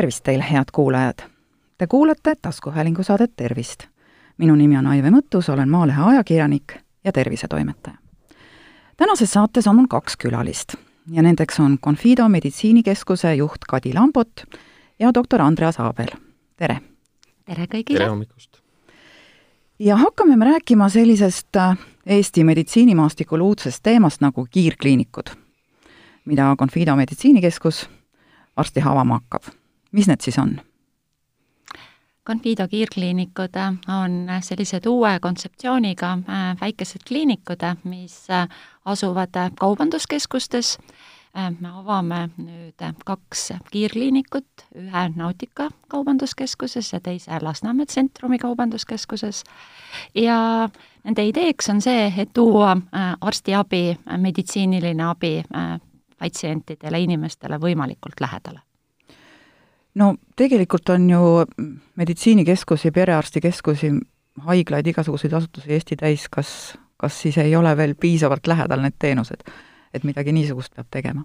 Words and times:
tervist 0.00 0.24
teile, 0.24 0.44
head 0.52 0.64
kuulajad! 0.72 1.18
Te 1.78 1.86
kuulate 1.86 2.34
taskuhäälingu 2.42 3.02
saadet 3.02 3.36
Tervist. 3.36 3.84
minu 4.38 4.54
nimi 4.54 4.78
on 4.78 4.86
Aive 4.86 5.10
Mõttus, 5.10 5.52
olen 5.52 5.68
Maalehe 5.68 6.02
ajakirjanik 6.02 6.72
ja 7.04 7.12
tervisetoimetaja. 7.12 7.96
tänases 8.96 9.32
saates 9.32 9.66
on 9.66 9.76
mul 9.76 9.86
kaks 9.86 10.16
külalist 10.16 10.74
ja 11.10 11.22
nendeks 11.22 11.60
on 11.60 11.78
Confido 11.78 12.28
meditsiinikeskuse 12.28 13.34
juht 13.34 13.68
Kadi 13.68 13.94
Lambot 13.94 14.44
ja 14.98 15.10
doktor 15.14 15.42
Andreas 15.42 15.80
Aabel. 15.80 16.08
tere! 16.56 16.80
tere 17.44 17.64
kõigile! 17.64 17.98
tere 17.98 18.08
hommikust! 18.08 18.56
ja 19.78 19.96
hakkame 19.96 20.36
me 20.36 20.44
rääkima 20.44 20.88
sellisest 20.88 21.56
äh, 21.56 21.78
Eesti 22.06 22.44
meditsiinimaastikul 22.44 23.40
uudsest 23.40 23.82
teemast 23.82 24.20
nagu 24.20 24.46
kiirkliinikud, 24.50 25.30
mida 26.24 26.56
Confido 26.58 26.96
meditsiinikeskus 26.96 27.88
varsti 28.56 28.80
avama 28.80 29.20
hakkab. 29.20 29.59
Mis 29.92 30.08
need 30.08 30.20
siis 30.20 30.38
on? 30.38 30.60
Confido 32.26 32.68
kiirkliinikud 32.68 33.56
on 33.88 34.26
sellised 34.40 34.86
uue 34.86 35.18
kontseptsiooniga 35.20 36.12
äh, 36.12 36.56
väikesed 36.60 37.00
kliinikud, 37.08 37.64
mis 37.84 38.30
äh, 38.30 38.48
asuvad 38.84 39.34
kaubanduskeskustes. 39.58 40.78
Äh, 41.38 41.50
me 41.60 41.68
avame 41.68 42.28
nüüd 42.36 42.84
kaks 43.04 43.48
kiirkliinikut, 43.72 44.66
ühe 44.76 45.08
Nautika 45.16 45.70
kaubanduskeskuses 45.88 46.92
ja 46.92 47.00
teise 47.00 47.40
Lasnamäe 47.42 47.86
tsentrumi 47.86 48.38
kaubanduskeskuses. 48.38 49.44
ja 50.14 50.68
nende 51.04 51.24
ideeks 51.24 51.70
on 51.70 51.80
see, 51.80 52.12
et 52.16 52.32
tuua 52.32 52.76
arstiabi, 53.20 53.98
meditsiiniline 54.16 55.04
abi 55.04 55.42
patsientidele, 56.18 57.00
inimestele 57.00 57.58
võimalikult 57.58 58.20
lähedale? 58.20 58.69
No 59.94 60.14
tegelikult 60.36 60.88
on 60.88 61.10
ju 61.10 61.22
meditsiinikeskusi, 61.96 62.90
perearstikeskusi, 62.90 63.92
haiglaid, 64.46 64.86
igasuguseid 64.86 65.32
asutusi 65.32 65.72
Eesti 65.74 65.96
täis, 65.96 66.28
kas, 66.30 66.78
kas 66.96 67.20
siis 67.22 67.38
ei 67.38 67.56
ole 67.56 67.76
veel 67.76 67.94
piisavalt 67.94 68.46
lähedal 68.46 68.82
need 68.84 68.98
teenused, 68.98 69.44
et 69.94 70.04
midagi 70.04 70.32
niisugust 70.32 70.74
peab 70.74 70.90
tegema? 70.90 71.24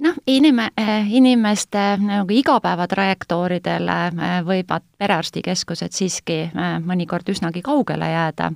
noh, 0.00 0.16
inime-, 0.26 0.72
inimeste 1.08 1.82
nagu 2.00 2.32
igapäevatrajektooridele 2.32 3.96
äh, 4.08 4.36
võivad 4.46 4.86
perearstikeskused 4.98 5.92
siiski 5.92 6.42
äh, 6.48 6.78
mõnikord 6.84 7.28
üsnagi 7.28 7.62
kaugele 7.64 8.08
jääda 8.10 8.50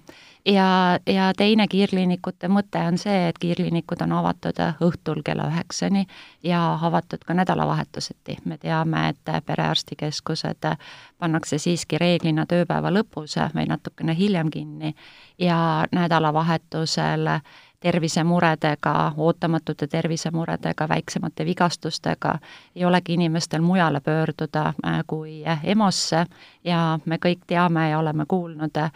ja, 0.47 0.99
ja 1.07 1.33
teine 1.37 1.69
kiirkliinikute 1.69 2.49
mõte 2.49 2.79
on 2.89 2.99
see, 2.99 3.29
et 3.29 3.39
kiirkliinikud 3.39 4.03
on 4.05 4.13
avatud 4.13 4.61
õhtul 4.85 5.23
kella 5.25 5.49
üheksani 5.51 6.07
ja 6.43 6.79
avatud 6.83 7.25
ka 7.27 7.35
nädalavahetuseti. 7.35 8.37
me 8.45 8.59
teame, 8.59 9.09
et 9.09 9.45
perearstikeskused 9.47 10.69
pannakse 11.19 11.59
siiski 11.59 11.99
reeglina 11.99 12.47
tööpäeva 12.47 12.93
lõpus 12.93 13.37
või 13.55 13.67
natukene 13.69 14.17
hiljem 14.17 14.51
kinni 14.51 14.95
ja 15.39 15.87
nädalavahetusel 15.93 17.29
tervisemuredega, 17.85 19.13
ootamatute 19.17 19.87
tervisemuredega, 19.87 20.89
väiksemate 20.89 21.45
vigastustega 21.45 22.39
ei 22.77 22.85
olegi 22.85 23.13
inimestel 23.13 23.61
mujale 23.61 24.01
pöörduda 24.01 24.67
äh, 24.87 25.01
kui 25.07 25.43
EMO-sse 25.63 26.27
ja 26.65 26.99
me 27.05 27.19
kõik 27.21 27.45
teame 27.47 27.91
ja 27.91 27.99
oleme 27.99 28.25
kuulnud 28.29 28.77
äh, 28.77 28.93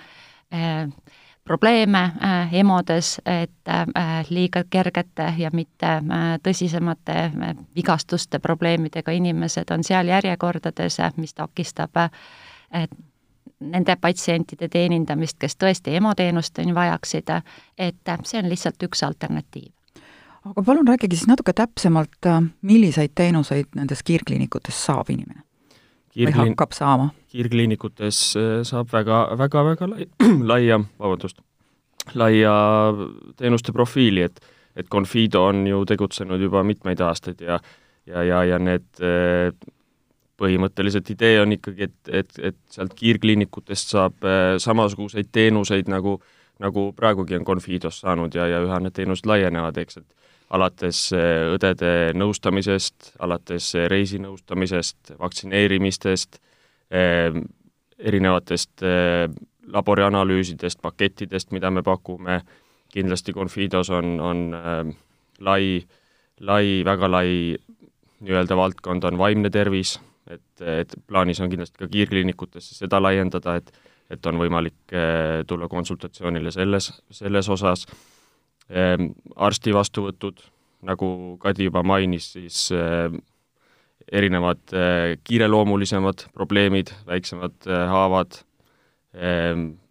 probleeme 1.48 1.98
äh, 1.98 2.54
EMO-des, 2.54 3.20
et 3.27 3.68
äh, 3.68 4.27
liiga 4.30 4.64
kergete 4.70 5.32
ja 5.38 5.50
mitte 5.52 5.86
äh, 5.86 6.27
tõsisemate 6.44 7.30
vigastuste 7.77 8.39
probleemidega 8.39 9.14
inimesed 9.17 9.73
on 9.73 9.84
seal 9.84 10.12
järjekordades, 10.12 11.00
mis 11.17 11.34
takistab 11.34 11.96
nende 13.61 13.96
patsientide 13.96 14.68
teenindamist, 14.68 15.39
kes 15.40 15.56
tõesti 15.56 15.96
EMO 15.96 16.12
teenust 16.14 16.61
on 16.61 16.74
vajaksid, 16.74 17.33
et 17.78 18.14
see 18.28 18.42
on 18.42 18.52
lihtsalt 18.52 18.84
üks 18.84 19.02
alternatiiv. 19.08 19.73
aga 20.44 20.62
palun 20.62 20.89
rääkige 20.89 21.17
siis 21.17 21.27
natuke 21.33 21.52
täpsemalt, 21.52 22.28
milliseid 22.62 23.14
teenuseid 23.14 23.73
nendes 23.74 24.02
kiirkliinikutes 24.02 24.84
saab 24.86 25.11
inimene? 25.11 25.48
Või 26.17 26.35
hakkab 26.36 26.77
saama? 26.77 27.11
kiirkliinikutes 27.29 28.20
äh, 28.41 28.52
saab 28.67 28.92
väga, 28.92 29.24
väga, 29.39 29.64
väga 29.73 29.91
lai, 29.92 30.07
laia, 30.52 30.80
vabandust, 30.98 31.42
laia 32.14 32.55
teenuste 33.36 33.74
profiili, 33.77 34.29
et 34.29 34.41
et 34.79 34.86
Confido 34.86 35.41
on 35.48 35.64
ju 35.67 35.80
tegutsenud 35.91 36.39
juba 36.39 36.61
mitmeid 36.63 37.01
aastaid 37.02 37.41
ja 37.42 37.57
ja, 38.07 38.23
ja, 38.23 38.45
ja 38.45 38.58
need 38.63 39.02
äh, 39.02 39.51
põhimõtteliselt 40.39 41.11
idee 41.11 41.41
on 41.42 41.52
ikkagi, 41.57 41.89
et, 41.89 42.11
et, 42.20 42.39
et 42.52 42.58
sealt 42.70 42.95
kiirkliinikutest 42.95 43.95
saab 43.97 44.23
äh, 44.24 44.55
samasuguseid 44.63 45.33
teenuseid, 45.33 45.91
nagu 45.91 46.20
nagu 46.58 46.92
praegugi 46.97 47.36
on 47.39 47.45
Confidos 47.47 48.01
saanud 48.02 48.35
ja, 48.35 48.48
ja 48.51 48.58
üha 48.64 48.80
need 48.83 48.97
teenused 48.97 49.29
laienevad, 49.30 49.77
eks, 49.79 50.01
et 50.01 50.27
alates 50.55 51.09
äh, 51.13 51.48
õdede 51.53 52.14
nõustamisest, 52.17 53.13
alates 53.25 53.73
äh, 53.77 53.86
reisinõustamisest, 53.92 55.14
vaktsineerimistest, 55.20 56.41
äh, 56.92 57.36
erinevatest 57.98 58.85
laborianalüüsidest, 59.75 60.79
pakettidest, 60.81 61.51
mida 61.51 61.70
me 61.75 61.83
pakume, 61.83 62.36
kindlasti 62.95 63.35
Confidos 63.35 63.91
on, 63.91 64.13
on 64.23 64.45
lai, 65.42 65.81
lai, 66.39 66.63
väga 66.86 67.09
lai 67.11 67.33
nii-öelda 68.23 68.57
valdkond 68.57 69.09
on 69.11 69.19
vaimne 69.19 69.51
tervis, 69.51 69.97
et, 70.30 70.63
et 70.63 70.95
plaanis 71.11 71.42
on 71.42 71.51
kindlasti 71.51 71.83
ka 71.83 71.91
kiirkliinikutesse 71.91 72.79
seda 72.79 73.03
laiendada, 73.03 73.59
et 73.59 73.75
et 74.09 74.25
on 74.25 74.39
võimalik 74.41 74.95
tulla 75.45 75.67
konsultatsioonile 75.69 76.48
selles, 76.48 76.86
selles 77.13 77.48
osas 77.53 77.83
arsti 78.68 79.73
vastuvõtud, 79.73 80.42
nagu 80.84 81.08
Kadi 81.40 81.68
juba 81.70 81.80
mainis, 81.86 82.33
siis 82.34 82.67
ehm, 82.77 83.17
erinevad 84.12 84.61
ehm, 84.77 85.20
kiireloomulisemad 85.24 86.27
probleemid, 86.36 86.92
väiksemad 87.08 87.68
haavad, 87.68 88.42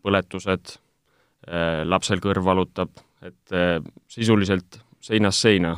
põletused, 0.06 0.76
lapsel 1.90 2.22
kõrv 2.22 2.46
valutab, 2.46 2.92
et 3.26 3.56
sisuliselt 4.14 4.78
seinast 5.04 5.42
seina 5.42 5.74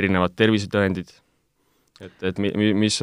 erinevad 0.00 0.34
tervisetõendid, 0.38 1.10
et, 2.00 2.16
et 2.30 2.38
mi-, 2.42 2.52
mi-, 2.56 2.72
mis, 2.86 3.00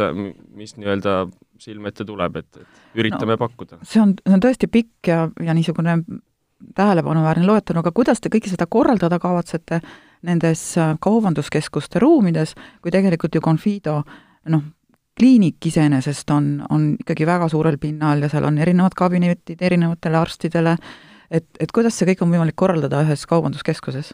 mis 0.57 0.75
nii-öelda 0.79 1.19
silme 1.61 1.91
ette 1.91 2.05
tuleb, 2.07 2.39
et, 2.41 2.61
et 2.61 3.01
üritame 3.01 3.35
no, 3.35 3.41
pakkuda. 3.41 3.79
see 3.85 4.01
on, 4.01 4.15
see 4.21 4.35
on 4.37 4.43
tõesti 4.43 4.69
pikk 4.71 5.11
ja, 5.11 5.25
ja 5.43 5.55
niisugune 5.57 5.97
tähelepanuväärne 6.75 7.45
loetelu, 7.45 7.79
aga 7.79 7.91
kuidas 7.91 8.21
te 8.21 8.31
kõike 8.33 8.49
seda 8.49 8.65
korraldada 8.69 9.19
kavatsete 9.19 9.81
nendes 10.27 10.61
äh, 10.77 10.95
kaubanduskeskuste 10.99 12.01
ruumides, 12.01 12.55
kui 12.81 12.91
tegelikult 12.91 13.35
ju 13.35 13.41
Confido 13.41 14.01
noh, 14.49 14.63
kliinik 15.17 15.65
iseenesest 15.65 16.29
on, 16.29 16.49
on 16.69 16.93
ikkagi 16.99 17.25
väga 17.25 17.49
suurel 17.49 17.77
pinnal 17.81 18.21
ja 18.21 18.29
seal 18.29 18.45
on 18.49 18.57
erinevad 18.61 18.95
kabinetid 18.97 19.61
erinevatele 19.61 20.17
arstidele, 20.17 20.77
et, 21.31 21.47
et 21.59 21.73
kuidas 21.73 21.97
see 21.97 22.09
kõik 22.11 22.23
on 22.25 22.33
võimalik 22.33 22.57
korraldada 22.57 23.03
ühes 23.05 23.25
kaubanduskeskuses? 23.29 24.13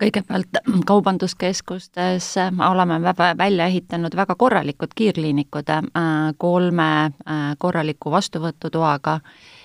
kõigepealt 0.00 0.58
kaubanduskeskustes 0.88 2.30
oleme 2.70 2.96
välja 3.38 3.66
ehitanud 3.66 4.16
väga 4.16 4.34
korralikud 4.34 4.94
kiirkliinikud 4.96 5.68
äh, 5.70 5.84
kolme 6.38 6.88
äh, 7.04 7.42
korraliku 7.58 8.10
vastuvõtutoaga 8.10 9.20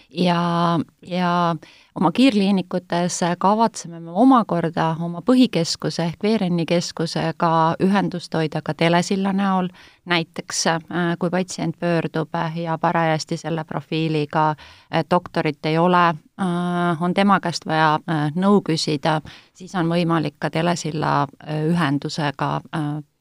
ja, 0.10 0.80
ja 1.02 1.56
oma 1.96 2.12
kiirkliinikutes 2.12 3.20
kavatseme 3.38 4.00
me 4.00 4.12
omakorda 4.12 4.96
oma 5.00 5.22
põhikeskuse 5.26 6.04
ehk 6.06 6.24
Veereni 6.24 6.66
keskusega 6.66 7.52
ühendust 7.84 8.34
hoida 8.34 8.62
ka 8.66 8.74
telesilla 8.74 9.34
näol, 9.34 9.70
näiteks 10.06 10.68
äh, 10.68 10.82
kui 11.20 11.30
patsient 11.30 11.80
pöördub 11.80 12.30
ja 12.56 12.78
parajasti 12.78 13.38
selle 13.38 13.64
profiiliga 13.64 14.50
äh, 14.50 15.06
doktorit 15.12 15.66
ei 15.66 15.78
ole, 15.78 16.08
äh, 16.08 17.02
on 17.02 17.14
tema 17.14 17.40
käest 17.40 17.66
vaja 17.66 18.00
nõu 18.36 18.62
küsida, 18.66 19.22
siis 19.54 19.76
on 19.76 19.90
võimalik 19.90 20.40
ka 20.40 20.50
telesilla 20.50 21.28
ühendusega 21.48 22.62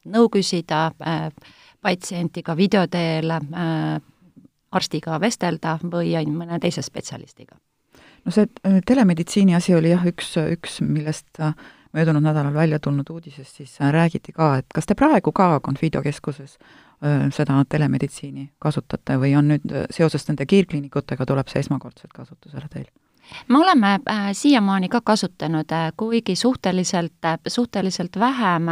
nõu 0.05 0.29
küsida, 0.29 0.91
patsientiga 1.81 2.55
video 2.57 2.87
teel 2.87 3.31
arstiga 4.71 5.17
vestelda 5.21 5.77
või 5.83 6.13
mõne 6.33 6.59
teise 6.59 6.81
spetsialistiga. 6.85 7.57
no 8.25 8.31
see 8.31 8.47
äh, 8.65 8.79
telemeditsiini 8.85 9.55
asi 9.55 9.75
oli 9.75 9.93
jah, 9.93 10.05
üks, 10.05 10.35
üks, 10.37 10.81
millest 10.81 11.39
äh, 11.39 11.55
möödunud 11.93 12.23
nädalal 12.23 12.53
välja 12.53 12.79
tulnud 12.79 13.09
uudisest 13.09 13.55
siis 13.61 13.81
äh, 13.81 13.91
räägiti 13.91 14.31
ka, 14.31 14.57
et 14.57 14.67
kas 14.73 14.85
te 14.85 14.95
praegu 14.95 15.31
ka 15.31 15.59
Confido 15.59 16.01
keskuses 16.01 16.57
seda 17.31 17.61
telemeditsiini 17.71 18.49
kasutate 18.59 19.15
või 19.15 19.29
on 19.39 19.47
nüüd 19.47 19.71
seoses 19.95 20.25
nende 20.27 20.43
kiirkliinikutega, 20.45 21.25
tuleb 21.25 21.47
see 21.47 21.61
esmakordselt 21.63 22.11
kasutusele 22.11 22.67
teil? 22.67 22.89
Me 23.47 23.57
oleme 23.57 23.99
äh, 24.09 24.29
siiamaani 24.31 24.89
ka 24.89 25.01
kasutanud 25.01 25.71
äh,, 25.71 25.93
kuigi 25.97 26.35
suhteliselt 26.35 27.25
äh,, 27.25 27.39
suhteliselt 27.47 28.19
vähem, 28.19 28.63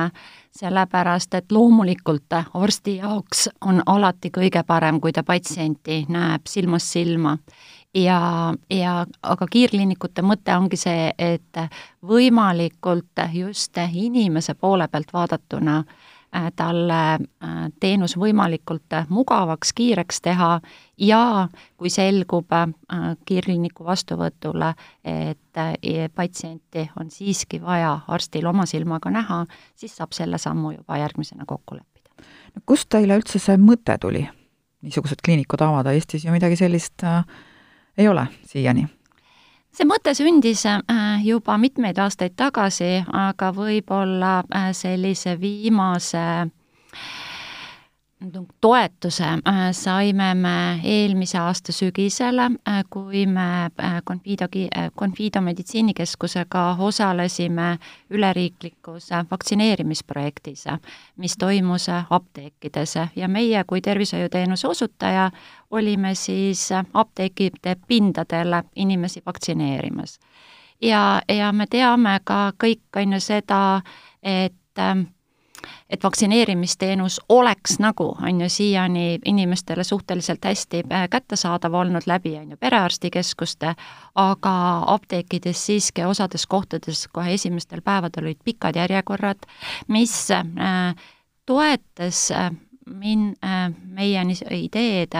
sellepärast 0.51 1.33
et 1.33 1.51
loomulikult 1.51 2.33
arsti 2.53 2.95
jaoks 2.95 3.49
on 3.61 3.81
alati 3.85 4.31
kõige 4.37 4.63
parem, 4.67 5.01
kui 5.01 5.13
ta 5.13 5.23
patsienti 5.23 6.05
näeb 6.09 6.47
silmast 6.47 6.87
silma. 6.87 7.37
ja, 7.93 8.53
ja 8.69 9.05
aga 9.23 9.47
kiirkliinikute 9.51 10.21
mõte 10.21 10.57
ongi 10.57 10.77
see, 10.77 11.11
et 11.17 11.57
võimalikult 12.05 13.25
just 13.33 13.77
inimese 13.93 14.53
poole 14.53 14.87
pealt 14.87 15.13
vaadatuna 15.13 15.83
Äh, 15.83 16.16
talle 16.55 17.01
äh, 17.13 17.19
teenus 17.79 18.17
võimalikult 18.19 18.93
äh, 18.93 19.05
mugavaks, 19.09 19.73
kiireks 19.73 20.21
teha 20.21 20.59
ja 20.97 21.47
kui 21.77 21.89
selgub 21.89 22.51
kiirkliiniku 23.25 23.85
vastuvõtule, 23.85 24.73
et 25.03 25.59
patsienti 26.15 26.87
on 26.99 27.11
siiski 27.11 27.61
vaja 27.61 27.99
arstil 28.07 28.45
oma 28.45 28.65
silmaga 28.65 29.11
näha, 29.11 29.43
siis 29.75 29.95
saab 29.97 30.15
selle 30.17 30.37
sammu 30.37 30.71
juba 30.71 30.97
järgmisena 30.97 31.45
kokku 31.45 31.75
leppida. 31.75 32.09
kust 32.65 32.89
teile 32.89 33.17
üldse 33.19 33.39
see 33.39 33.57
mõte 33.57 33.97
tuli, 34.01 34.25
niisugused 34.81 35.21
kliinikud 35.23 35.61
avada, 35.61 35.93
Eestis 35.93 36.25
ju 36.25 36.31
midagi 36.31 36.59
sellist 36.59 37.03
äh, 37.03 37.23
ei 37.97 38.07
ole 38.07 38.27
siiani? 38.45 38.87
See 39.77 39.85
mõte 39.85 40.13
sündis 40.17 40.65
äh, 40.65 41.21
juba 41.25 41.57
mitmeid 41.61 41.99
aastaid 42.01 42.33
tagasi, 42.39 43.03
aga 43.13 43.51
võib-olla 43.53 44.39
äh, 44.49 44.71
sellise 44.73 45.35
viimase 45.37 46.23
toetuse 48.61 49.23
äh, 49.23 49.71
saime 49.71 50.33
me 50.33 50.79
eelmise 50.83 51.37
aasta 51.37 51.71
sügisel, 51.71 52.39
äh, 52.39 52.83
kui 52.89 53.25
me 53.25 53.65
äh, 53.65 54.01
Confido, 54.07 54.45
Confido 54.99 55.41
meditsiinikeskusega 55.41 56.75
osalesime 56.79 57.77
üleriiklikus 58.09 59.09
vaktsineerimisprojektis, 59.31 60.65
mis 61.17 61.37
toimus 61.37 61.87
apteekides 62.09 62.95
ja 63.15 63.27
meie 63.27 63.63
kui 63.63 63.81
tervishoiuteenuse 63.81 64.67
osutaja 64.67 65.31
olime 65.71 66.15
siis 66.15 66.69
apteekide 66.93 67.75
pindadel 67.87 68.61
inimesi 68.75 69.21
vaktsineerimas. 69.25 70.19
ja, 70.81 71.21
ja 71.29 71.51
me 71.51 71.67
teame 71.67 72.19
ka 72.23 72.51
kõik, 72.63 72.81
on 72.95 73.13
ju 73.13 73.19
seda, 73.19 73.81
et 74.23 74.53
et 75.89 76.03
vaktsineerimisteenus 76.03 77.21
oleks 77.29 77.79
nagu, 77.79 78.09
on 78.23 78.41
ju, 78.41 78.49
siiani 78.49 79.19
inimestele 79.25 79.83
suhteliselt 79.83 80.45
hästi 80.45 80.83
äh, 80.91 81.09
kättesaadav 81.09 81.73
olnud 81.73 82.05
läbi, 82.05 82.37
on 82.37 82.51
ju, 82.51 82.57
perearstikeskuste, 82.57 83.75
aga 84.15 84.55
apteekides 84.87 85.65
siiski 85.65 86.05
osades 86.05 86.47
kohtades 86.47 87.07
kohe 87.11 87.33
esimestel 87.33 87.81
päevadel 87.81 88.29
olid 88.29 88.41
pikad 88.43 88.75
järjekorrad, 88.75 89.47
mis 89.87 90.31
äh, 90.31 90.95
toetas 91.45 92.31
äh, 92.31 92.51
min-, 92.87 93.35
meie 93.83 94.23
ideed, 94.51 95.15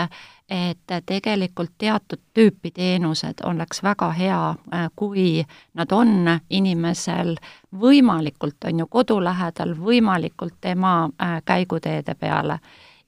et 0.50 0.94
tegelikult 1.06 1.74
teatud 1.78 2.22
tüüpi 2.34 2.72
teenused 2.72 3.44
oleks 3.44 3.84
väga 3.84 4.12
hea, 4.16 4.42
äh, 4.74 4.88
kui 4.96 5.44
nad 5.76 5.92
on 5.92 6.40
inimesel 6.50 7.36
võimalikult, 7.76 8.64
on 8.66 8.80
ju, 8.80 8.88
kodu 8.88 9.20
lähedal, 9.24 9.76
võimalikult 9.76 10.56
tema 10.62 11.10
äh, 11.22 11.42
käiguteede 11.46 12.16
peale. 12.16 12.60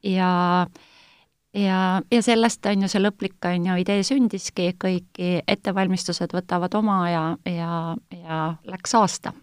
ja 0.04 0.68
ja, 1.54 2.02
ja 2.12 2.22
sellest 2.22 2.66
on 2.66 2.82
ju 2.82 2.88
see 2.88 3.02
lõplik, 3.02 3.40
on 3.46 3.66
ju, 3.66 3.80
idee 3.82 4.04
sündiski, 4.04 4.74
kõiki 4.84 5.40
ettevalmistused 5.48 6.36
võtavad 6.36 6.76
oma 6.76 7.04
aja 7.08 7.24
ja, 7.46 7.96
ja 8.12 8.44
läks 8.68 8.96
aasta 8.96 9.34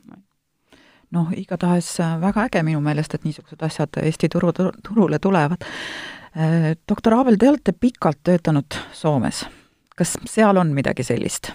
noh, 1.10 1.32
igatahes 1.36 1.96
väga 2.20 2.46
äge 2.48 2.62
minu 2.66 2.80
meelest, 2.84 3.14
et 3.14 3.24
niisugused 3.24 3.62
asjad 3.62 4.00
Eesti 4.02 4.28
turu, 4.28 4.52
turule 4.82 5.18
tulevad. 5.22 5.64
Äh, 6.36 6.76
doktor 6.88 7.14
Aabel, 7.16 7.38
te 7.40 7.48
olete 7.48 7.72
pikalt 7.72 8.18
töötanud 8.24 8.76
Soomes. 8.92 9.46
kas 9.96 10.18
seal 10.28 10.56
on 10.60 10.74
midagi 10.76 11.00
sellist? 11.02 11.48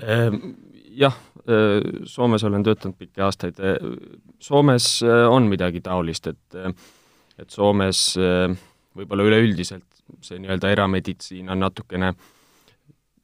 Ehm, 0.00 0.54
jah, 0.96 1.12
äh, 1.44 1.82
Soomes 2.08 2.44
olen 2.48 2.64
töötanud 2.64 2.96
pikki 2.96 3.20
aastaid. 3.20 3.60
Äh, 3.60 3.76
Soomes 4.40 5.02
on 5.28 5.50
midagi 5.52 5.80
taolist, 5.84 6.26
et, 6.26 6.56
et 7.38 7.50
Soomes 7.50 8.16
võib-olla 8.96 9.28
üleüldiselt 9.28 9.84
see 10.24 10.40
nii-öelda 10.40 10.72
erameditsiin 10.72 11.52
on 11.52 11.60
natukene 11.60 12.14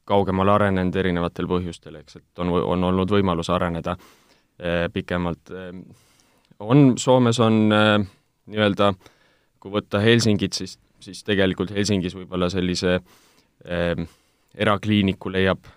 kaugemale 0.05 0.53
arenenud 0.53 0.95
erinevatel 0.95 1.49
põhjustel, 1.49 1.97
eks, 2.03 2.21
et 2.21 2.41
on, 2.45 2.53
on 2.61 2.83
olnud 2.83 3.09
võimalus 3.11 3.49
areneda 3.49 3.97
pikemalt. 4.93 5.51
on, 6.59 6.97
Soomes 6.97 7.39
on 7.39 7.65
nii-öelda 7.69 8.93
äh, 8.93 9.09
kui 9.59 9.73
võtta 9.73 10.01
Helsingit, 10.03 10.55
siis, 10.55 10.77
siis 11.03 11.23
tegelikult 11.27 11.73
Helsingis 11.75 12.15
võib-olla 12.15 12.49
sellise 12.51 12.99
äh, 12.99 14.05
erakliiniku 14.55 15.31
leiab, 15.31 15.67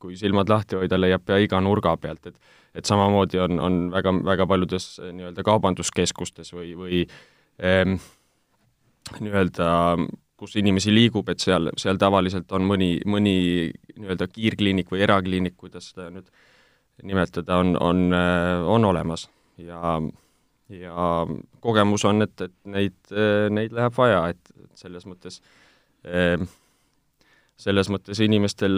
kui 0.00 0.16
silmad 0.20 0.50
lahti 0.52 0.78
hoida, 0.78 0.98
leiab 1.00 1.24
pea 1.26 1.40
iga 1.42 1.60
nurga 1.64 1.96
pealt, 2.00 2.32
et 2.32 2.52
et 2.74 2.88
samamoodi 2.90 3.38
on, 3.38 3.60
on 3.62 3.76
väga, 3.92 4.12
väga 4.26 4.46
paljudes 4.50 4.88
eh, 4.98 5.12
nii-öelda 5.14 5.44
kaubanduskeskustes 5.46 6.52
või, 6.56 6.72
või 6.78 7.04
ähm, 7.62 7.96
nii-öelda 9.20 9.68
kus 10.40 10.56
inimesi 10.58 10.92
liigub, 10.94 11.28
et 11.30 11.42
seal, 11.42 11.70
seal 11.78 12.00
tavaliselt 12.02 12.50
on 12.56 12.66
mõni, 12.66 12.96
mõni 13.06 13.36
nii-öelda 13.94 14.28
kiirkliinik 14.32 14.90
või 14.90 15.04
erakliinik, 15.06 15.56
kuidas 15.60 15.92
seda 15.92 16.08
nüüd 16.10 16.26
nimetada, 17.06 17.60
on, 17.62 17.76
on, 17.78 18.04
eh, 18.14 18.66
on 18.74 18.90
olemas. 18.90 19.28
Ja 19.62 20.00
ja 20.72 21.26
kogemus 21.60 22.04
on, 22.08 22.22
et, 22.22 22.40
et 22.40 22.54
neid, 22.64 22.96
neid 23.50 23.72
läheb 23.76 23.96
vaja, 23.96 24.28
et, 24.34 24.52
selles 24.74 25.06
mõttes 25.06 25.40
selles 27.64 27.88
mõttes 27.92 28.18
inimestel, 28.20 28.74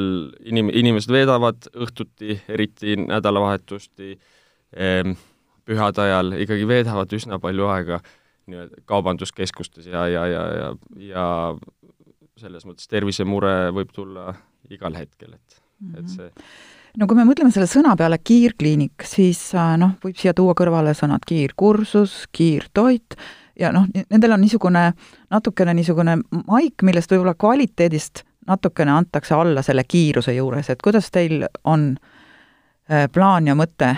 inim-, 0.47 0.71
inimesed 0.71 1.11
veedavad 1.11 1.69
õhtuti, 1.75 2.37
eriti 2.53 2.99
nädalavahetusti, 3.01 4.19
pühade 5.67 6.05
ajal 6.05 6.37
ikkagi 6.45 6.69
veedavad 6.69 7.13
üsna 7.17 7.41
palju 7.43 7.69
aega 7.73 8.01
nii-öelda 8.47 8.83
kaubanduskeskustes 8.87 9.89
ja, 9.91 10.07
ja, 10.09 10.27
ja, 10.31 10.43
ja, 10.61 10.69
ja 11.09 11.27
selles 12.39 12.67
mõttes 12.69 12.87
tervisemure 12.91 13.73
võib 13.75 13.91
tulla 13.95 14.35
igal 14.71 14.95
hetkel, 14.99 15.35
et 15.35 15.59
mm, 15.81 15.89
-hmm. 15.89 15.99
et 15.99 16.05
mhm. 16.05 16.13
see 16.15 16.31
no 16.97 17.07
kui 17.09 17.19
me 17.19 17.27
mõtleme 17.29 17.53
selle 17.55 17.69
sõna 17.71 17.95
peale 17.99 18.19
kiirkliinik, 18.19 19.05
siis 19.07 19.41
äh, 19.55 19.75
noh, 19.81 19.97
võib 20.05 20.17
siia 20.19 20.35
tuua 20.37 20.55
kõrvale 20.59 20.95
sõnad 20.97 21.25
kiirkursus, 21.29 22.25
kiirtoit 22.33 23.17
ja 23.61 23.73
noh, 23.75 23.89
nendel 24.11 24.37
on 24.37 24.43
niisugune 24.45 24.89
natukene 25.33 25.77
niisugune 25.77 26.19
maik, 26.45 26.85
millest 26.87 27.13
võib-olla 27.13 27.37
kvaliteedist 27.39 28.25
natukene 28.47 28.95
antakse 28.95 29.35
alla 29.35 29.63
selle 29.67 29.85
kiiruse 29.85 30.37
juures, 30.37 30.71
et 30.71 30.83
kuidas 30.83 31.11
teil 31.15 31.47
on 31.65 31.93
äh, 32.91 33.09
plaan 33.13 33.51
ja 33.51 33.57
mõte, 33.59 33.95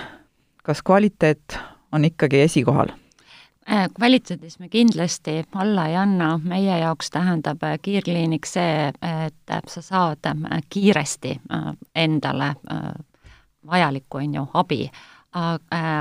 kas 0.64 0.82
kvaliteet 0.82 1.58
on 1.92 2.04
ikkagi 2.08 2.44
esikohal? 2.46 2.94
Äh, 3.72 3.88
kvaliteedis 3.96 4.58
me 4.58 4.68
kindlasti 4.68 5.44
alla 5.54 5.86
ei 5.86 5.96
anna, 5.96 6.40
meie 6.44 6.78
jaoks 6.78 7.10
tähendab 7.10 7.62
äh, 7.62 7.78
kiirkliinik 7.82 8.46
see, 8.46 8.88
et 8.88 9.50
äh, 9.50 9.60
sa 9.68 9.82
saad 9.82 10.24
kiiresti 10.70 11.34
endale 11.94 12.54
vajalikku, 13.66 14.18
on 14.18 14.34
ju, 14.34 14.46
abi, 14.54 14.90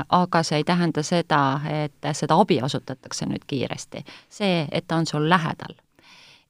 aga 0.08 0.42
see 0.42 0.62
ei 0.62 0.64
tähenda 0.64 1.02
seda, 1.02 1.60
et 1.68 2.08
seda 2.16 2.40
abi 2.40 2.62
osutatakse 2.62 3.28
nüüd 3.28 3.44
kiiresti. 3.46 4.04
see, 4.28 4.66
et 4.72 4.88
ta 4.88 4.96
on 4.96 5.06
sul 5.06 5.28
lähedal. 5.28 5.76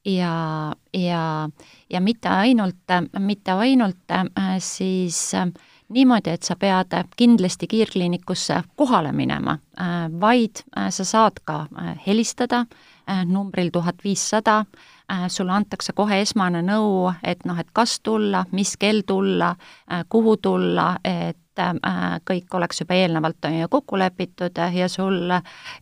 ja, 0.04 0.72
ja, 0.94 1.48
ja 1.90 2.00
mitte 2.00 2.28
ainult, 2.28 2.94
mitte 3.18 3.52
ainult 3.52 4.14
siis 4.58 5.34
äh, 5.34 5.50
niimoodi, 5.88 6.30
et 6.30 6.42
sa 6.42 6.56
pead 6.56 6.94
kindlasti 7.16 7.66
kiirkliinikusse 7.66 8.62
kohale 8.76 9.12
minema, 9.12 9.58
äh, 9.80 10.20
vaid 10.20 10.62
äh, 10.78 10.90
sa 10.90 11.04
saad 11.04 11.42
ka 11.44 11.66
äh, 11.78 11.98
helistada 12.06 12.66
numbril 13.24 13.70
tuhat 13.72 14.02
viissada, 14.04 14.66
sulle 15.32 15.52
antakse 15.56 15.94
kohe 15.96 16.18
esmane 16.20 16.60
nõu, 16.60 17.06
et 17.24 17.46
noh, 17.48 17.56
et 17.56 17.70
kas 17.72 17.94
tulla, 18.04 18.42
mis 18.52 18.74
kell 18.76 19.00
tulla, 19.08 19.54
kuhu 20.12 20.34
tulla, 20.36 20.90
et 21.00 21.62
kõik 22.28 22.58
oleks 22.58 22.82
juba 22.82 22.98
eelnevalt 23.00 23.48
on 23.48 23.56
ju 23.62 23.70
kokku 23.72 23.96
lepitud 23.96 24.60
ja 24.74 24.90
sul, 24.92 25.32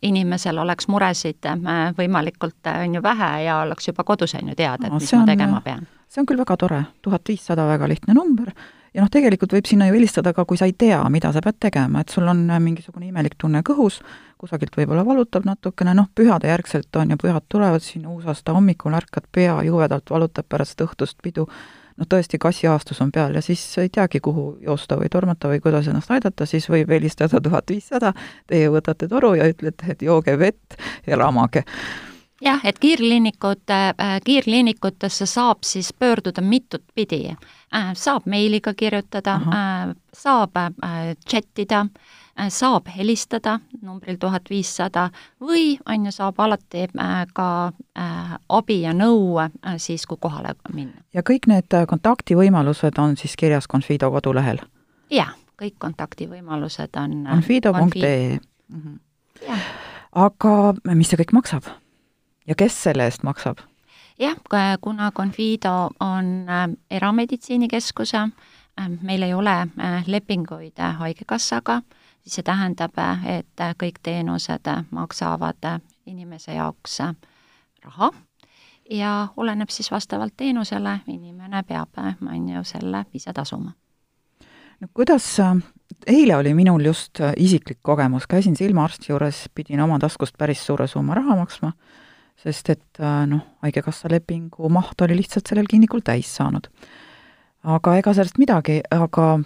inimesel 0.07 0.63
oleks 0.63 0.87
muresid 0.87 1.51
võimalikult 1.99 2.71
on 2.77 2.95
ju 2.95 3.03
vähe 3.03 3.33
ja 3.49 3.59
oleks 3.65 3.91
juba 3.91 4.07
kodus 4.07 4.39
on 4.39 4.55
ju 4.55 4.55
teada, 4.55 4.87
et 4.87 4.95
no, 4.95 5.03
mis 5.03 5.19
ma 5.19 5.27
tegema 5.27 5.61
pean. 5.67 5.83
see 6.07 6.23
on 6.23 6.31
küll 6.31 6.39
väga 6.39 6.57
tore, 6.63 6.83
tuhat 7.03 7.27
viissada 7.27 7.67
väga 7.67 7.91
lihtne 7.91 8.15
number 8.15 8.55
ja 8.97 9.05
noh, 9.05 9.13
tegelikult 9.13 9.53
võib 9.53 9.69
sinna 9.69 9.91
ju 9.91 9.97
helistada 9.97 10.33
ka, 10.37 10.47
kui 10.49 10.59
sa 10.59 10.69
ei 10.69 10.75
tea, 10.79 10.99
mida 11.13 11.31
sa 11.35 11.43
pead 11.45 11.59
tegema, 11.61 12.03
et 12.03 12.13
sul 12.13 12.27
on 12.31 12.47
äh, 12.49 12.61
mingisugune 12.63 13.11
imelik 13.11 13.37
tunne 13.41 13.61
kõhus, 13.67 14.01
kusagilt 14.41 14.77
võib-olla 14.77 15.05
valutab 15.07 15.47
natukene, 15.49 15.95
noh, 15.97 16.09
pühade 16.17 16.49
järgselt 16.49 16.97
on 16.97 17.13
ju, 17.13 17.19
pühad 17.21 17.45
tulevad. 17.53 17.85
Siin, 17.85 18.07
uusaasta 18.11 18.55
hommikul 18.57 18.97
ärkad, 18.97 19.29
pea 19.33 19.59
jubedalt 19.67 20.11
valutab 20.11 20.49
pärast 20.49 20.81
õhtust 20.85 21.21
pidu, 21.25 21.47
noh, 21.97 22.09
tõesti 22.09 22.41
kassiahastus 22.41 23.01
on 23.05 23.13
peal 23.13 23.37
ja 23.37 23.45
siis 23.45 23.63
ei 23.83 23.93
teagi, 23.93 24.21
kuhu 24.25 24.49
joosta 24.65 24.99
või 25.01 25.13
tormata 25.13 25.53
või 25.53 25.61
kuidas 25.65 25.89
ennast 25.93 26.13
aidata, 26.17 26.49
siis 26.49 26.69
võib 26.73 26.93
helistada 26.97 27.41
tuhat 27.41 27.73
viissada, 27.73 28.13
teie 28.49 28.73
võtate 28.73 29.09
toru 29.13 29.35
ja 29.37 29.49
ütlete, 29.53 29.93
et 29.93 30.05
jooge 30.09 30.39
vett 30.41 30.81
ja 31.07 31.21
lamage 31.21 31.65
jah, 32.41 32.61
et 32.65 32.79
kiirkliinikute, 32.79 33.73
äh, 33.73 34.21
kiirkliinikutesse 34.25 35.27
saab 35.27 35.59
siis 35.65 35.93
pöörduda 35.93 36.41
mitut 36.41 36.83
pidi. 36.95 37.37
Äh, 37.75 37.95
saab 37.95 38.27
meiliga 38.27 38.75
kirjutada, 38.75 39.35
äh, 39.35 39.97
saab 40.13 40.51
chat 41.29 41.59
ida, 41.59 41.87
saab 42.49 42.87
helistada 42.97 43.61
numbril 43.83 44.17
tuhat 44.21 44.51
viissada 44.51 45.11
või 45.41 45.79
on 45.89 46.05
ju, 46.05 46.13
saab 46.13 46.41
alati 46.41 46.85
ka 47.33 47.73
abi 48.49 48.77
ja 48.83 48.93
nõu 48.93 49.41
siis, 49.77 50.05
kui 50.07 50.19
kohale 50.21 50.53
minna. 50.73 51.01
ja 51.15 51.23
kõik 51.23 51.49
need 51.49 51.73
kontaktivõimalused 51.89 52.99
on 52.99 53.17
siis 53.17 53.37
kirjas 53.37 53.69
Confido 53.69 54.11
kodulehel? 54.11 54.61
jah, 55.11 55.33
kõik 55.57 55.79
kontaktivõimalused 55.79 57.01
on 57.01 57.25
confido.ee. 57.25 58.39
Mhm. 58.69 58.95
aga 60.13 60.75
mis 60.95 61.09
see 61.09 61.25
kõik 61.25 61.33
maksab? 61.33 61.73
Ja 62.47 62.55
kes 62.55 62.83
selle 62.83 63.05
eest 63.05 63.23
maksab? 63.23 63.59
jah, 64.19 64.37
kuna 64.81 65.13
Confido 65.13 65.91
on 66.01 66.49
äh, 66.49 66.69
erameditsiinikeskuse, 66.91 68.19
äh, 68.81 68.89
meil 69.03 69.23
ei 69.23 69.35
ole 69.35 69.51
äh, 69.51 70.05
lepinguid 70.07 70.79
Haigekassaga, 70.99 71.83
siis 72.23 72.41
see 72.41 72.47
tähendab, 72.47 72.97
et 73.27 73.65
kõik 73.79 74.01
teenused 74.03 74.71
maksavad 74.91 75.69
inimese 76.07 76.57
jaoks 76.57 76.99
raha 77.85 78.11
ja 78.91 79.29
oleneb 79.37 79.71
siis 79.71 79.91
vastavalt 79.91 80.35
teenusele, 80.37 81.01
inimene 81.07 81.63
peab, 81.63 81.99
on 82.27 82.49
ju, 82.49 82.65
selle 82.65 83.05
ise 83.15 83.33
tasuma. 83.33 83.73
no 84.81 84.89
kuidas, 84.95 85.29
eile 86.07 86.37
oli 86.37 86.55
minul 86.55 86.85
just 86.85 87.21
isiklik 87.37 87.79
kogemus, 87.83 88.27
käisin 88.27 88.57
silmaarsti 88.57 89.13
juures, 89.13 89.49
pidin 89.55 89.81
oma 89.81 89.99
taskust 89.99 90.35
päris 90.39 90.67
suure 90.67 90.87
summa 90.87 91.15
raha 91.15 91.37
maksma 91.37 91.73
sest 92.43 92.71
et 92.75 93.01
äh, 93.01 93.27
noh, 93.31 93.43
Haigekassa 93.65 94.11
lepingu 94.13 94.71
maht 94.73 95.01
oli 95.03 95.19
lihtsalt 95.21 95.49
sellel 95.49 95.69
kliinikul 95.71 96.05
täis 96.05 96.31
saanud. 96.37 96.69
aga 97.67 97.97
ega 97.99 98.13
sellest 98.15 98.39
midagi, 98.39 98.81
aga 98.95 99.41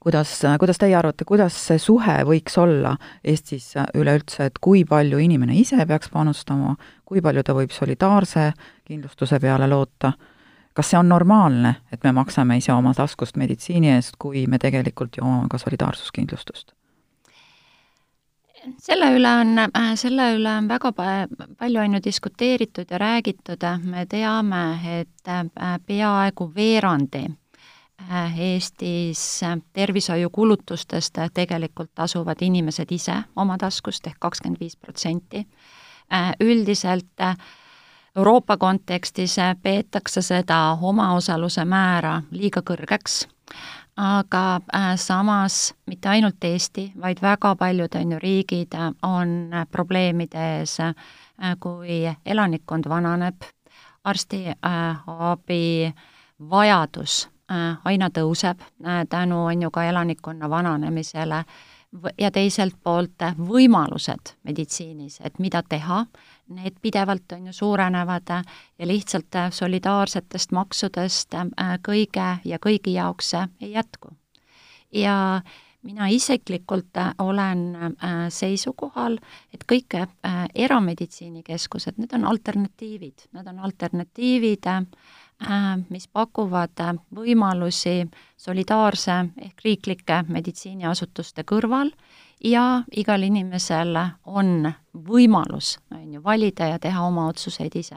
kuidas, 0.00 0.40
kuidas 0.58 0.78
teie 0.78 0.96
arvate, 0.96 1.24
kuidas 1.24 1.56
see 1.66 1.78
suhe 1.82 2.20
võiks 2.26 2.56
olla 2.60 2.94
Eestis 3.24 3.72
üleüldse, 3.98 4.50
et 4.50 4.58
kui 4.62 4.84
palju 4.88 5.18
inimene 5.18 5.56
ise 5.58 5.86
peaks 5.86 6.10
panustama, 6.12 6.76
kui 7.04 7.22
palju 7.24 7.42
ta 7.42 7.56
võib 7.56 7.74
solidaarse 7.74 8.50
kindlustuse 8.86 9.40
peale 9.42 9.66
loota, 9.70 10.12
kas 10.76 10.92
see 10.92 10.98
on 11.00 11.08
normaalne, 11.10 11.74
et 11.92 12.04
me 12.04 12.12
maksame 12.16 12.60
ise 12.60 12.72
oma 12.72 12.94
taskust 12.94 13.40
meditsiini 13.40 13.94
eest, 13.96 14.16
kui 14.18 14.46
me 14.46 14.58
tegelikult 14.62 15.18
ju 15.18 15.26
omame 15.26 15.50
ka 15.50 15.58
solidaarsuskindlustust? 15.58 16.74
Selle 18.78 19.12
üle 19.16 19.30
on, 19.40 19.58
äh, 19.58 19.92
selle 19.96 20.34
üle 20.36 20.52
on 20.58 20.68
väga 20.68 20.92
palju 20.92 21.80
on 21.80 21.94
ju 21.94 22.00
diskuteeritud 22.04 22.90
ja 22.90 22.98
räägitud, 22.98 23.64
me 23.84 24.06
teame, 24.06 24.62
et 25.00 25.28
äh, 25.28 25.78
peaaegu 25.86 26.50
veerandi 26.54 27.24
äh, 28.10 28.40
Eestis 28.40 29.40
tervishoiukulutustest 29.72 31.18
tegelikult 31.34 31.94
tasuvad 31.94 32.42
inimesed 32.42 32.92
ise 32.92 33.22
oma 33.36 33.58
taskust 33.58 34.06
ehk 34.06 34.20
kakskümmend 34.20 34.60
viis 34.60 34.76
protsenti. 34.76 35.46
üldiselt 36.40 37.22
Euroopa 38.16 38.56
kontekstis 38.56 39.36
peetakse 39.62 40.22
seda 40.22 40.76
omaosaluse 40.82 41.64
määra 41.64 42.22
liiga 42.30 42.60
kõrgeks 42.66 43.28
aga 43.96 44.60
äh, 44.74 44.96
samas 44.96 45.74
mitte 45.86 46.08
ainult 46.08 46.44
Eesti, 46.44 46.92
vaid 47.00 47.22
väga 47.22 47.54
paljud, 47.56 47.94
on 47.94 48.12
ju, 48.12 48.18
riigid 48.22 48.74
äh, 48.74 48.92
on 49.02 49.52
äh, 49.54 49.66
probleemide 49.70 50.58
ees, 50.58 50.78
kui 51.60 52.02
elanikkond 52.26 52.84
vananeb, 52.88 53.44
arstiabi 54.04 55.92
vajadus 56.50 57.28
aina 57.84 58.10
tõuseb 58.12 58.60
tänu, 59.08 59.38
on 59.48 59.62
ju, 59.62 59.70
ka 59.72 59.84
elanikkonna 59.88 60.50
vananemisele. 60.50 61.44
Ja 62.20 62.30
teiselt 62.30 62.76
poolt 62.84 63.24
võimalused 63.38 64.34
meditsiinis, 64.44 65.16
et 65.24 65.38
mida 65.38 65.62
teha, 65.62 66.04
need 66.50 66.76
pidevalt 66.82 67.32
on 67.32 67.46
ju 67.46 67.52
suurenevad 67.52 68.32
ja 68.78 68.86
lihtsalt 68.86 69.38
solidaarsetest 69.50 70.52
maksudest 70.52 71.34
äh, 71.34 71.74
kõige 71.88 72.28
ja 72.44 72.58
kõigi 72.58 72.94
jaoks 72.94 73.34
ei 73.60 73.72
jätku. 73.72 74.10
ja 74.92 75.42
mina 75.82 76.08
isiklikult 76.08 76.98
olen 77.18 77.76
äh, 77.76 78.28
seisukohal, 78.28 79.18
et 79.54 79.64
kõik 79.72 79.94
äh, 79.94 80.08
erameditsiinikeskused, 80.54 81.98
need 81.98 82.12
on 82.12 82.24
alternatiivid, 82.24 83.28
need 83.32 83.46
on 83.46 83.58
alternatiivid 83.58 84.66
Äh, 85.40 85.78
mis 85.88 86.04
pakuvad 86.12 86.80
äh, 86.84 86.96
võimalusi 87.16 88.02
solidaarse 88.36 89.14
ehk 89.40 89.62
riiklike 89.64 90.18
meditsiiniasutuste 90.28 91.46
kõrval 91.48 91.88
ja 92.44 92.82
igal 92.96 93.22
inimesel 93.22 93.96
on 94.24 94.72
võimalus, 94.94 95.78
on 95.92 96.14
ju, 96.14 96.22
valida 96.24 96.66
ja 96.72 96.78
teha 96.78 97.02
oma 97.06 97.28
otsuseid 97.28 97.76
ise. 97.76 97.96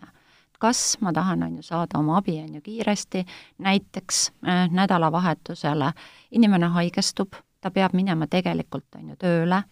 kas 0.59 0.97
ma 1.01 1.11
tahan, 1.13 1.43
on 1.43 1.55
ju, 1.59 1.61
saada 1.61 1.99
oma 1.99 2.17
abi, 2.17 2.37
on 2.39 2.55
ju, 2.55 2.61
kiiresti, 2.61 3.25
näiteks 3.59 4.31
äh, 4.47 4.69
nädalavahetusele, 4.71 5.91
inimene 6.31 6.69
haigestub, 6.71 7.35
ta 7.61 7.71
peab 7.71 7.93
minema 7.93 8.27
tegelikult, 8.27 8.87
on 8.95 9.09
ju, 9.09 9.15
tööle. 9.15 9.63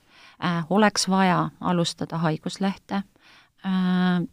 Äh,, 0.44 0.66
oleks 0.70 1.08
vaja 1.08 1.50
alustada 1.62 2.18
haiguslehte 2.18 3.04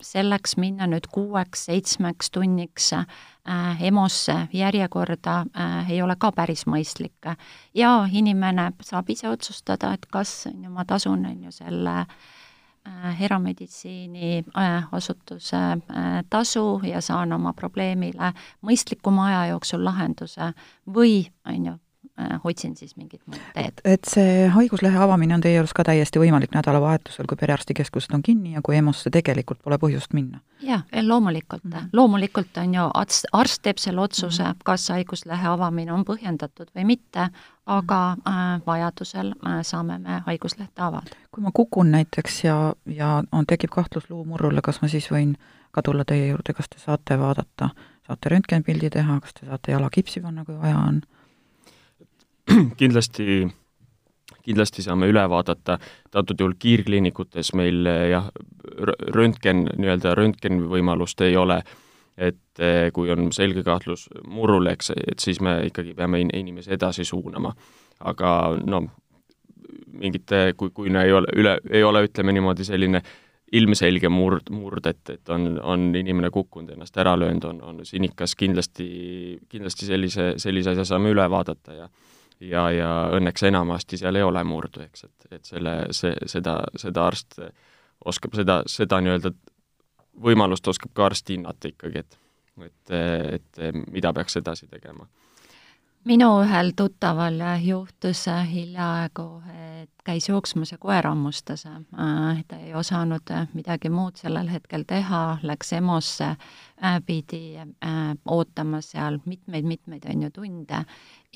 selleks 0.00 0.56
minna 0.56 0.86
nüüd 0.88 1.06
kuueks-seitsmeks 1.12 2.30
tunniks 2.32 2.92
äh, 2.96 3.82
EMO-sse 3.82 4.48
järjekorda 4.52 5.44
äh, 5.52 5.90
ei 5.90 6.02
ole 6.02 6.16
ka 6.16 6.32
päris 6.32 6.64
mõistlik. 6.66 7.28
ja 7.74 8.08
inimene 8.12 8.72
saab 8.82 9.10
ise 9.10 9.28
otsustada, 9.28 9.92
et 9.92 10.06
kas 10.06 10.46
on 10.46 10.64
ju, 10.64 10.70
ma 10.70 10.84
tasun, 10.84 11.26
on 11.26 11.42
ju, 11.44 11.52
selle 11.52 12.04
erameditsiini 13.20 14.44
asutuse 14.92 15.58
tasu 16.30 16.80
ja 16.88 17.02
saan 17.04 17.32
oma 17.36 17.52
probleemile 17.52 18.32
mõistlikuma 18.64 19.26
aja 19.28 19.42
jooksul 19.50 19.84
lahenduse 19.84 20.54
või 20.96 21.26
on 21.44 21.66
ju, 21.66 21.74
Äh, 21.74 21.87
otsin 22.44 22.76
siis 22.76 22.96
mingit 22.96 23.20
muud 23.26 23.38
teed. 23.54 23.80
et 23.84 24.04
see 24.08 24.48
haiguslehe 24.54 24.98
avamine 24.98 25.34
on 25.34 25.44
teie 25.44 25.56
juures 25.56 25.74
ka 25.76 25.84
täiesti 25.86 26.18
võimalik 26.18 26.54
nädalavahetusel, 26.54 27.28
kui 27.30 27.38
perearstikeskused 27.40 28.14
on 28.14 28.22
kinni 28.22 28.54
ja 28.56 28.62
kui 28.62 28.76
EMO-sse 28.78 29.10
tegelikult 29.14 29.62
pole 29.62 29.78
põhjust 29.78 30.14
minna? 30.16 30.40
jah, 30.62 30.82
loomulikult 31.02 31.64
mm, 31.64 31.72
-hmm. 31.72 31.90
loomulikult 31.92 32.56
on 32.56 32.74
ju, 32.74 32.88
arst, 32.94 33.26
arst 33.32 33.62
teeb 33.62 33.78
selle 33.78 34.00
otsuse 34.00 34.42
mm, 34.42 34.50
-hmm. 34.50 34.64
kas 34.64 34.88
haiguslehe 34.88 35.48
avamine 35.48 35.92
on 35.92 36.04
põhjendatud 36.04 36.70
või 36.76 36.84
mitte, 36.84 37.28
aga 37.66 38.16
äh, 38.28 38.62
vajadusel 38.66 39.32
äh, 39.46 39.60
saame 39.62 39.98
me 39.98 40.22
haiguslehte 40.26 40.82
avada. 40.82 41.10
kui 41.30 41.42
ma 41.42 41.50
kukun 41.54 41.90
näiteks 41.90 42.44
ja, 42.44 42.74
ja 42.86 43.22
on, 43.32 43.46
tekib 43.46 43.70
kahtlus 43.70 44.10
luumurrule, 44.10 44.60
kas 44.62 44.82
ma 44.82 44.88
siis 44.88 45.10
võin 45.10 45.36
ka 45.70 45.82
tulla 45.82 46.04
teie 46.04 46.28
juurde, 46.28 46.54
kas 46.54 46.68
te 46.68 46.78
saate 46.78 47.18
vaadata, 47.18 47.70
saate 48.06 48.28
röntgenipildi 48.28 48.90
teha, 48.90 49.20
kas 49.20 49.34
te 49.34 49.46
saate 49.46 49.72
jala 49.72 49.90
kipsi 49.90 50.20
panna, 50.20 50.44
kui 50.44 50.58
vaja 50.58 50.78
on? 50.78 51.02
kindlasti, 52.80 53.42
kindlasti 54.44 54.84
saame 54.84 55.08
üle 55.10 55.24
vaadata, 55.30 55.78
antud 56.14 56.40
juhul 56.40 56.56
kiirkliinikutes 56.58 57.52
meil 57.58 57.88
jah, 58.12 58.30
röntgen, 59.16 59.66
nii-öelda 59.76 60.14
röntgenivõimalust 60.18 61.20
ei 61.26 61.36
ole, 61.36 61.60
et 62.18 62.62
eh, 62.62 62.88
kui 62.94 63.10
on 63.14 63.30
selge 63.32 63.62
kahtlus 63.66 64.08
murrul, 64.26 64.66
eks, 64.72 64.92
et 64.96 65.22
siis 65.22 65.40
me 65.44 65.60
ikkagi 65.68 65.94
peame 65.98 66.22
in-, 66.24 66.34
inimese 66.34 66.74
edasi 66.74 67.06
suunama. 67.06 67.54
aga 67.98 68.30
no 68.66 68.84
mingite, 69.98 70.52
kui, 70.56 70.70
kui 70.70 70.90
ei 70.90 71.12
ole 71.12 71.32
üle, 71.36 71.56
ei 71.70 71.82
ole, 71.82 72.04
ütleme 72.06 72.32
niimoodi, 72.34 72.66
selline 72.66 73.02
ilmselge 73.52 74.10
murd, 74.12 74.50
murd, 74.52 74.86
et, 74.86 75.02
et 75.14 75.32
on, 75.32 75.56
on 75.62 75.88
inimene 75.96 76.30
kukkunud, 76.30 76.74
ennast 76.74 76.96
ära 77.00 77.14
löönud, 77.18 77.44
on, 77.48 77.62
on 77.64 77.80
sinikas, 77.88 78.34
kindlasti, 78.36 78.88
kindlasti 79.48 79.88
sellise, 79.88 80.28
sellise 80.42 80.74
asja 80.74 80.84
saame 80.92 81.14
üle 81.14 81.24
vaadata 81.32 81.78
ja 81.78 81.88
ja, 82.40 82.68
ja 82.70 82.90
õnneks 83.18 83.44
enamasti 83.48 83.98
seal 84.00 84.18
ei 84.18 84.26
ole 84.26 84.44
murdu, 84.44 84.82
eks, 84.84 85.04
et, 85.04 85.28
et 85.38 85.44
selle, 85.44 85.74
see, 85.96 86.14
seda, 86.30 86.60
seda 86.78 87.06
arst 87.06 87.40
oskab 88.06 88.36
seda, 88.38 88.60
seda 88.70 89.00
nii-öelda 89.02 89.32
võimalust 90.22 90.68
oskab 90.70 90.94
ka 90.94 91.08
arst 91.10 91.30
hinnata 91.34 91.70
ikkagi, 91.72 92.04
et 92.04 92.18
et, 92.58 92.92
et 93.62 93.76
mida 93.86 94.10
peaks 94.12 94.34
edasi 94.40 94.66
tegema. 94.66 95.06
Minu 96.04 96.28
ühel 96.42 96.72
tuttaval 96.76 97.40
juhtus 97.62 98.26
hiljaaegu, 98.50 99.26
et 99.80 99.90
käis 100.04 100.28
jooksmas 100.28 100.72
ja 100.72 100.78
koer 100.78 101.06
hammustas. 101.06 101.64
ta 102.48 102.56
ei 102.56 102.74
osanud 102.74 103.32
midagi 103.54 103.90
muud 103.90 104.16
sellel 104.16 104.48
hetkel 104.48 104.84
teha, 104.86 105.38
läks 105.42 105.72
EMO-sse, 105.72 106.34
pidi 107.06 107.58
ootama 108.24 108.80
seal 108.80 109.18
mitmeid-mitmeid, 109.24 110.08
on 110.10 110.22
ju, 110.22 110.30
tunde 110.30 110.84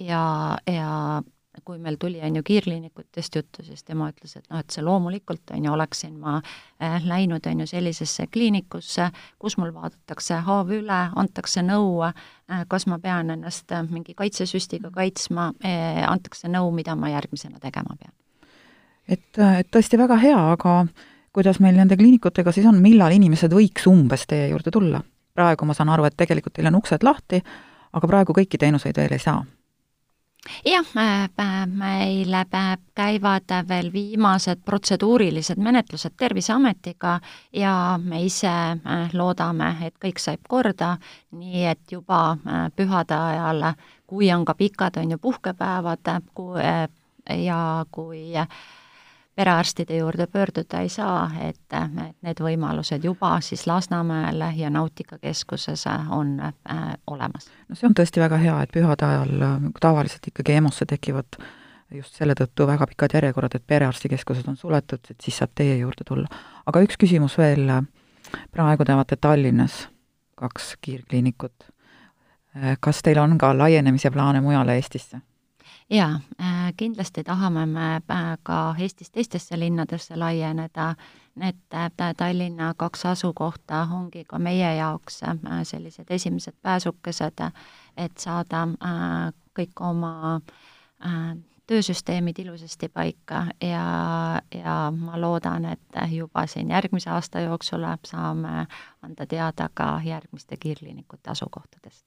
ja, 0.00 0.58
ja 0.66 1.22
kui 1.64 1.78
meil 1.78 1.96
tuli, 2.00 2.20
on 2.24 2.36
ju, 2.36 2.42
kiirkliinikutest 2.42 3.36
juttu, 3.36 3.64
siis 3.64 3.84
tema 3.84 4.08
ütles, 4.10 4.34
et 4.38 4.46
noh, 4.50 4.62
et 4.62 4.72
see 4.72 4.84
loomulikult, 4.84 5.52
on 5.52 5.66
ju, 5.66 5.72
oleksin 5.72 6.14
ma 6.20 6.38
äh, 6.38 6.96
läinud, 7.04 7.44
on 7.46 7.60
ju, 7.60 7.66
sellisesse 7.68 8.26
kliinikusse, 8.32 9.10
kus 9.38 9.58
mul 9.60 9.74
vaadatakse 9.74 10.40
haav 10.46 10.72
üle, 10.72 11.00
antakse 11.22 11.64
nõu 11.66 12.00
äh,, 12.08 12.16
kas 12.72 12.88
ma 12.88 12.98
pean 13.02 13.30
ennast 13.36 13.72
äh, 13.72 13.84
mingi 13.88 14.16
kaitsesüstiga 14.16 14.90
kaitsma 14.94 15.52
antakse 16.08 16.48
nõu, 16.48 16.70
mida 16.74 16.96
ma 16.96 17.12
järgmisena 17.12 17.60
tegema 17.60 17.96
pean. 18.00 18.12
et, 19.08 19.28
et 19.58 19.68
tõesti 19.70 20.00
väga 20.00 20.16
hea, 20.22 20.38
aga 20.56 20.76
kuidas 21.32 21.60
meil 21.60 21.76
nende 21.76 21.96
kliinikutega 22.00 22.52
siis 22.52 22.66
on, 22.68 22.80
millal 22.80 23.12
inimesed 23.12 23.52
võiks 23.52 23.88
umbes 23.90 24.26
teie 24.26 24.48
juurde 24.52 24.72
tulla? 24.72 25.02
praegu 25.34 25.64
ma 25.64 25.74
saan 25.76 25.88
aru, 25.88 26.04
et 26.04 26.16
tegelikult 26.16 26.52
teil 26.56 26.68
on 26.68 26.76
uksed 26.80 27.04
lahti, 27.04 27.40
aga 27.92 28.08
praegu 28.08 28.34
kõiki 28.36 28.60
teenuseid 28.60 28.96
veel 28.96 29.16
ei 29.16 29.20
saa 29.22 29.40
jah, 30.64 30.86
meile 31.66 32.44
käivad 32.94 33.54
veel 33.68 33.92
viimased 33.92 34.62
protseduurilised 34.64 35.58
menetlused 35.58 36.14
Terviseametiga 36.16 37.20
ja 37.52 37.98
me 38.02 38.22
ise 38.24 38.48
äh, 38.48 39.14
loodame, 39.14 39.76
et 39.86 39.94
kõik 40.02 40.18
saab 40.18 40.42
korda, 40.48 40.96
nii 41.30 41.66
et 41.66 41.92
juba 41.92 42.22
äh, 42.32 42.66
pühade 42.76 43.14
ajal, 43.14 43.72
kui 44.06 44.32
on 44.32 44.44
ka 44.44 44.54
pikad, 44.54 44.98
on 44.98 45.14
ju, 45.14 45.18
puhkepäevad, 45.18 46.08
äh, 46.08 46.88
ja 47.38 47.86
kui 47.90 48.32
perearstide 49.34 49.96
juurde 49.96 50.26
pöörduda 50.26 50.82
ei 50.84 50.88
saa, 50.92 51.30
et, 51.40 51.76
need 52.22 52.40
võimalused 52.40 53.04
juba 53.04 53.38
siis 53.40 53.66
Lasnamäel 53.66 54.44
ja 54.56 54.70
Nautika 54.70 55.18
keskuses 55.18 55.86
on 56.10 56.38
äh, 56.40 56.52
olemas. 57.06 57.48
no 57.68 57.78
see 57.78 57.88
on 57.88 57.96
tõesti 57.96 58.20
väga 58.20 58.36
hea, 58.42 58.60
et 58.62 58.72
pühade 58.74 59.08
ajal 59.08 59.46
äh, 59.48 59.66
tavaliselt 59.80 60.28
ikkagi 60.28 60.58
EMO-sse 60.58 60.86
tekivad 60.86 61.40
just 61.96 62.16
selle 62.16 62.36
tõttu 62.36 62.66
väga 62.68 62.86
pikad 62.88 63.16
järjekorrad, 63.16 63.56
et 63.56 63.66
perearstikeskused 63.66 64.48
on 64.48 64.56
suletud, 64.56 65.00
et 65.10 65.20
siis 65.20 65.40
saab 65.40 65.52
teie 65.54 65.76
juurde 65.80 66.04
tulla. 66.08 66.28
aga 66.66 66.84
üks 66.84 67.00
küsimus 67.00 67.36
veel, 67.38 67.68
praegu 68.52 68.84
te 68.84 68.92
avate 68.92 69.16
Tallinnas 69.16 69.86
kaks 70.42 70.76
kiirkliinikut. 70.80 71.68
Kas 72.80 73.00
teil 73.02 73.18
on 73.20 73.38
ka 73.38 73.52
laienemise 73.56 74.10
plaane 74.10 74.40
mujale 74.40 74.76
Eestisse? 74.76 75.20
Jaa, 75.92 76.20
äh, 76.40 76.72
kindlasti 76.76 77.24
tahame 77.24 77.66
me 77.66 77.94
äh, 77.96 78.38
ka 78.42 78.74
Eestis 78.78 79.10
teistesse 79.10 79.58
linnadesse 79.58 80.16
laieneda, 80.16 80.94
need 81.34 81.74
äh, 81.74 82.14
Tallinna 82.16 82.74
kaks 82.76 83.06
asukohta 83.06 83.86
ongi 83.92 84.24
ka 84.24 84.38
meie 84.38 84.74
jaoks 84.76 85.20
sellised 85.62 86.10
esimesed 86.10 86.54
pääsukesed, 86.62 87.44
et 87.96 88.18
saada 88.18 88.66
kõik 89.58 89.80
oma 89.80 90.36
töösüsteemid 91.66 92.38
ilusasti 92.38 92.88
paika. 92.88 93.46
Ja, 93.60 93.84
ja 94.54 94.76
ma 94.96 95.20
loodan, 95.20 95.64
et 95.64 96.00
juba 96.10 96.46
siin 96.46 96.70
järgmise 96.70 97.10
aasta 97.10 97.40
jooksul 97.40 97.84
saame 98.04 98.66
anda 99.02 99.26
teada 99.26 99.68
ka 99.74 100.00
järgmiste 100.04 100.56
kiirkliinikute 100.56 101.30
asukohtadest 101.30 102.06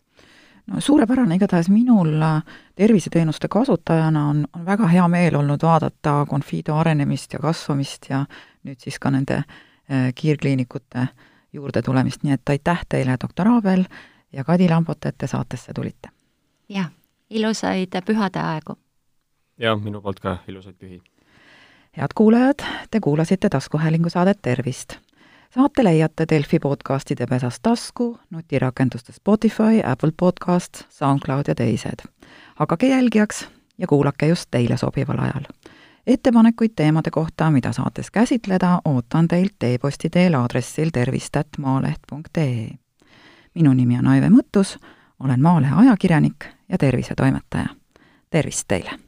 no 0.67 0.81
suurepärane, 0.81 1.35
igatahes 1.35 1.69
minul 1.69 2.21
äh, 2.21 2.43
terviseteenuste 2.75 3.47
kasutajana 3.47 4.27
on, 4.29 4.47
on 4.55 4.65
väga 4.65 4.87
hea 4.87 5.07
meel 5.07 5.35
olnud 5.35 5.61
vaadata 5.63 6.25
Confido 6.29 6.75
arenemist 6.75 7.33
ja 7.33 7.39
kasvamist 7.39 8.09
ja 8.09 8.25
nüüd 8.63 8.81
siis 8.81 8.99
ka 8.99 9.11
nende 9.11 9.41
äh, 9.43 10.11
kiirkliinikute 10.15 11.07
juurde 11.53 11.81
tulemist, 11.81 12.23
nii 12.23 12.33
et 12.33 12.49
aitäh 12.49 12.85
teile, 12.89 13.17
doktor 13.21 13.47
Aabel 13.47 13.85
ja 14.33 14.43
Kadi 14.43 14.69
Lambot, 14.69 15.05
et 15.05 15.17
te 15.17 15.27
saatesse 15.27 15.73
tulite! 15.73 16.09
jah, 16.69 16.89
ilusaid 17.29 18.01
pühade 18.05 18.41
aegu! 18.41 18.77
ja 19.57 19.75
minu 19.75 20.01
poolt 20.01 20.19
ka 20.19 20.37
ilusaid 20.47 20.75
pühi! 20.75 21.01
head 21.97 22.15
kuulajad, 22.15 22.65
te 22.91 22.99
kuulasite 22.99 23.49
taskuhäälingu 23.49 24.09
saadet 24.09 24.41
Tervist! 24.41 24.97
Saate 25.53 25.83
leiate 25.83 26.25
Delfi 26.29 26.59
podcastide 26.59 27.27
pesas 27.27 27.59
tasku, 27.61 28.19
nutirakenduste 28.29 29.13
Spotify, 29.13 29.81
Apple 29.85 30.11
Podcast, 30.19 30.83
SoundCloud 30.89 31.43
ja 31.47 31.55
teised. 31.55 31.99
hakake 32.55 32.87
jälgijaks 32.87 33.47
ja 33.77 33.87
kuulake 33.87 34.27
just 34.27 34.45
teile 34.51 34.77
sobival 34.77 35.19
ajal. 35.19 35.43
ettepanekuid 36.07 36.71
teemade 36.75 37.11
kohta, 37.11 37.51
mida 37.51 37.71
saates 37.71 38.11
käsitleda, 38.11 38.81
ootan 38.85 39.27
teilt 39.27 39.63
e-posti 39.63 40.09
teel 40.09 40.33
aadressil 40.33 40.89
tervist.maaleht.ee. 40.93 42.69
minu 43.55 43.73
nimi 43.73 43.97
on 43.99 44.07
Aive 44.07 44.29
Mõttus, 44.29 44.79
olen 45.19 45.41
Maalehe 45.41 45.75
ajakirjanik 45.75 46.45
ja 46.69 46.77
tervisetoimetaja. 46.77 47.67
tervist 48.29 48.67
teile! 48.67 49.04